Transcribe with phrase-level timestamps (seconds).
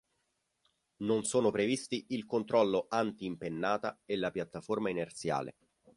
[1.03, 5.53] Non sono previsti il controllo anti-impennata e la piattaforma inerziale.